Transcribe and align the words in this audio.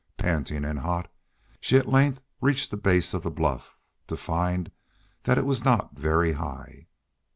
Panting 0.17 0.65
and 0.65 0.79
hot, 0.79 1.11
she 1.59 1.77
at 1.77 1.87
length 1.87 2.23
reached 2.41 2.71
the 2.71 2.75
base 2.75 3.13
of 3.13 3.21
the 3.21 3.29
bluff, 3.29 3.77
to 4.07 4.17
find 4.17 4.71
that 5.25 5.37
it 5.37 5.45
was 5.45 5.63
not 5.63 5.95
very 5.95 6.31
high. 6.31 6.87